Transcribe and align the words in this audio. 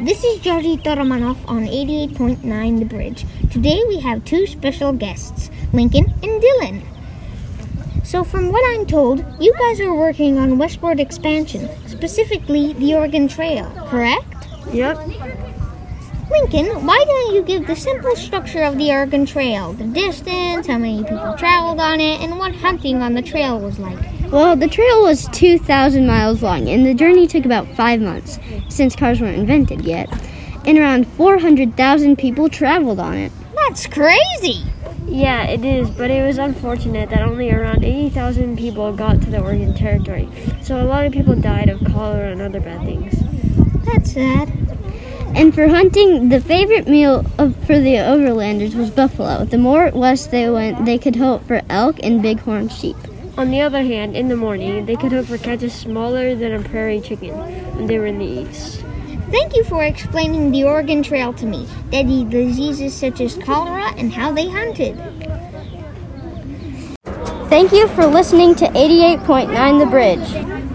This 0.00 0.24
is 0.24 0.40
Georgito 0.40 0.96
Romanoff 0.96 1.36
on 1.46 1.66
88.9 1.66 2.78
The 2.78 2.84
Bridge. 2.86 3.26
Today 3.50 3.82
we 3.86 4.00
have 4.00 4.24
two 4.24 4.46
special 4.46 4.92
guests, 4.94 5.50
Lincoln 5.74 6.06
and 6.22 6.40
Dylan. 6.42 6.82
So, 8.02 8.24
from 8.24 8.50
what 8.50 8.64
I'm 8.72 8.86
told, 8.86 9.22
you 9.38 9.52
guys 9.58 9.80
are 9.80 9.94
working 9.94 10.38
on 10.38 10.56
westward 10.56 10.98
expansion, 10.98 11.68
specifically 11.86 12.72
the 12.72 12.94
Oregon 12.94 13.28
Trail, 13.28 13.70
correct? 13.88 14.48
Yep. 14.72 14.96
Lincoln, 16.32 16.86
why 16.86 17.04
don't 17.06 17.34
you 17.34 17.42
give 17.42 17.66
the 17.66 17.76
simple 17.76 18.16
structure 18.16 18.62
of 18.62 18.78
the 18.78 18.90
Oregon 18.90 19.26
Trail? 19.26 19.74
The 19.74 19.84
distance, 19.84 20.66
how 20.66 20.78
many 20.78 21.04
people 21.04 21.34
traveled 21.36 21.78
on 21.78 22.00
it, 22.00 22.22
and 22.22 22.38
what 22.38 22.54
hunting 22.54 23.02
on 23.02 23.12
the 23.12 23.20
trail 23.20 23.60
was 23.60 23.78
like. 23.78 23.98
Well, 24.32 24.56
the 24.56 24.66
trail 24.66 25.02
was 25.02 25.28
2,000 25.32 26.06
miles 26.06 26.42
long, 26.42 26.68
and 26.68 26.86
the 26.86 26.94
journey 26.94 27.26
took 27.26 27.44
about 27.44 27.68
five 27.76 28.00
months, 28.00 28.38
since 28.70 28.96
cars 28.96 29.20
weren't 29.20 29.36
invented 29.36 29.82
yet. 29.82 30.08
And 30.66 30.78
around 30.78 31.06
400,000 31.06 32.16
people 32.16 32.48
traveled 32.48 32.98
on 32.98 33.14
it. 33.14 33.30
That's 33.54 33.86
crazy! 33.86 34.64
Yeah, 35.06 35.44
it 35.44 35.66
is, 35.66 35.90
but 35.90 36.10
it 36.10 36.26
was 36.26 36.38
unfortunate 36.38 37.10
that 37.10 37.20
only 37.20 37.50
around 37.50 37.84
80,000 37.84 38.56
people 38.56 38.90
got 38.94 39.20
to 39.20 39.30
the 39.30 39.42
Oregon 39.42 39.74
Territory. 39.74 40.30
So 40.62 40.80
a 40.80 40.86
lot 40.86 41.04
of 41.04 41.12
people 41.12 41.36
died 41.36 41.68
of 41.68 41.84
cholera 41.92 42.32
and 42.32 42.40
other 42.40 42.60
bad 42.60 42.86
things. 42.86 43.22
That's 43.84 44.12
sad. 44.12 44.50
And 45.34 45.54
for 45.54 45.66
hunting, 45.66 46.28
the 46.28 46.40
favorite 46.40 46.86
meal 46.86 47.24
of, 47.38 47.56
for 47.66 47.78
the 47.78 47.94
overlanders 47.94 48.74
was 48.74 48.90
buffalo. 48.90 49.44
The 49.44 49.58
more 49.58 49.90
west 49.94 50.30
they 50.30 50.50
went, 50.50 50.84
they 50.84 50.98
could 50.98 51.16
hope 51.16 51.46
for 51.46 51.62
elk 51.70 51.98
and 52.02 52.22
bighorn 52.22 52.68
sheep. 52.68 52.96
On 53.38 53.50
the 53.50 53.62
other 53.62 53.82
hand, 53.82 54.14
in 54.14 54.28
the 54.28 54.36
morning, 54.36 54.84
they 54.84 54.94
could 54.94 55.10
hope 55.10 55.26
for 55.26 55.38
catches 55.38 55.72
smaller 55.72 56.34
than 56.34 56.52
a 56.52 56.62
prairie 56.62 57.00
chicken 57.00 57.30
when 57.76 57.86
they 57.86 57.98
were 57.98 58.06
in 58.06 58.18
the 58.18 58.26
east. 58.26 58.84
Thank 59.30 59.56
you 59.56 59.64
for 59.64 59.82
explaining 59.82 60.50
the 60.50 60.64
Oregon 60.64 61.02
Trail 61.02 61.32
to 61.34 61.46
me, 61.46 61.66
deadly 61.90 62.24
diseases 62.24 62.92
such 62.92 63.22
as 63.22 63.38
cholera, 63.38 63.90
and 63.96 64.12
how 64.12 64.32
they 64.32 64.50
hunted. 64.50 65.00
Thank 67.48 67.72
you 67.72 67.88
for 67.88 68.06
listening 68.06 68.54
to 68.56 68.66
88.9 68.66 69.78
The 69.78 69.86
Bridge. 69.86 70.71